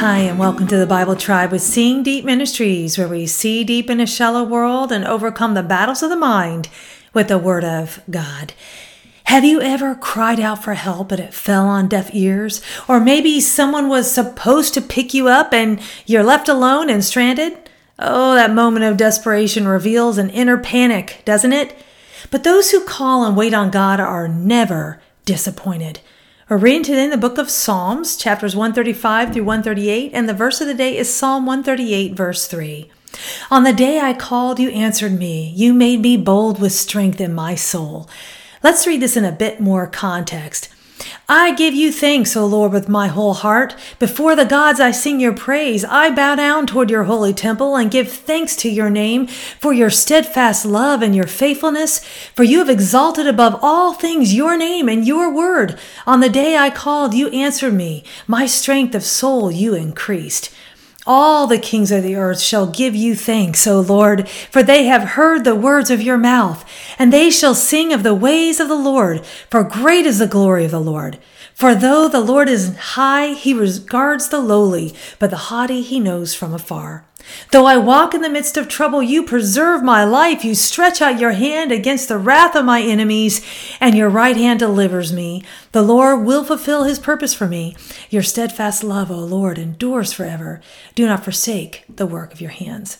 [0.00, 3.88] Hi, and welcome to the Bible Tribe with Seeing Deep Ministries, where we see deep
[3.88, 6.68] in a shallow world and overcome the battles of the mind
[7.14, 8.52] with the Word of God.
[9.24, 12.60] Have you ever cried out for help and it fell on deaf ears?
[12.86, 17.56] Or maybe someone was supposed to pick you up and you're left alone and stranded?
[17.98, 21.74] Oh, that moment of desperation reveals an inner panic, doesn't it?
[22.30, 26.00] But those who call and wait on God are never disappointed.
[26.48, 30.60] We're reading today in the book of Psalms, chapters 135 through 138, and the verse
[30.60, 32.88] of the day is Psalm 138, verse 3.
[33.50, 35.52] On the day I called, you answered me.
[35.56, 38.08] You made me bold with strength in my soul.
[38.62, 40.68] Let's read this in a bit more context.
[41.28, 43.74] I give you thanks, O Lord, with my whole heart.
[43.98, 45.84] Before the gods I sing your praise.
[45.84, 49.90] I bow down toward your holy temple and give thanks to your name for your
[49.90, 51.98] steadfast love and your faithfulness.
[52.32, 55.76] For you have exalted above all things your name and your word.
[56.06, 58.04] On the day I called, you answered me.
[58.28, 60.54] My strength of soul you increased.
[61.06, 65.10] All the kings of the earth shall give you thanks, O Lord, for they have
[65.10, 66.64] heard the words of your mouth,
[66.98, 70.64] and they shall sing of the ways of the Lord, for great is the glory
[70.64, 71.18] of the Lord.
[71.54, 76.34] For though the Lord is high, he regards the lowly, but the haughty he knows
[76.34, 77.04] from afar.
[77.52, 80.44] Though I walk in the midst of trouble, you preserve my life.
[80.44, 83.44] You stretch out your hand against the wrath of my enemies,
[83.80, 85.42] and your right hand delivers me.
[85.72, 87.76] The Lord will fulfill his purpose for me.
[88.10, 90.60] Your steadfast love, O Lord, endures forever.
[90.94, 92.98] Do not forsake the work of your hands.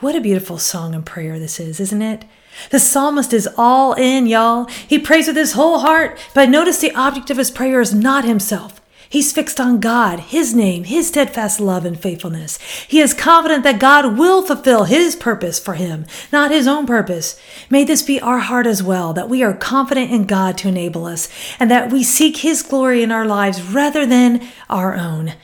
[0.00, 2.24] What a beautiful song and prayer this is, isn't it?
[2.70, 4.64] The psalmist is all in, y'all.
[4.66, 8.24] He prays with his whole heart, but notice the object of his prayer is not
[8.24, 8.79] himself.
[9.10, 12.58] He's fixed on God, His name, His steadfast love and faithfulness.
[12.86, 17.38] He is confident that God will fulfill His purpose for him, not his own purpose.
[17.68, 21.06] May this be our heart as well, that we are confident in God to enable
[21.06, 21.28] us,
[21.58, 25.34] and that we seek His glory in our lives rather than our own.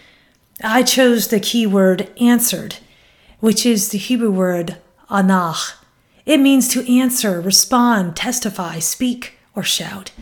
[0.63, 2.77] I chose the key word answered,
[3.41, 4.77] which is the Hebrew word
[5.11, 5.75] anach.
[6.25, 10.13] It means to answer, respond, testify, speak, or shout.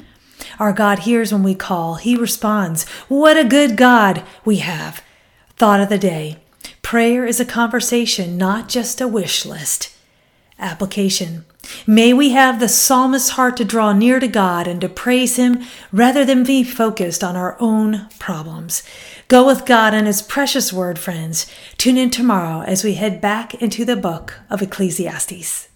[0.58, 2.88] Our God hears when we call, He responds.
[3.08, 5.02] What a good God we have.
[5.56, 6.38] Thought of the day
[6.82, 9.96] Prayer is a conversation, not just a wish list.
[10.58, 11.44] Application
[11.86, 15.64] May we have the psalmist's heart to draw near to God and to praise Him
[15.92, 18.82] rather than be focused on our own problems.
[19.28, 21.50] Go with God and His precious word, friends.
[21.78, 25.68] Tune in tomorrow as we head back into the book of Ecclesiastes.